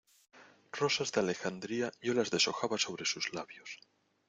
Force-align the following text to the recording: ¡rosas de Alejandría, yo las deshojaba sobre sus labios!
¡rosas 0.71 1.11
de 1.11 1.19
Alejandría, 1.21 1.91
yo 2.01 2.15
las 2.15 2.31
deshojaba 2.31 2.79
sobre 2.79 3.05
sus 3.05 3.33
labios! 3.35 3.77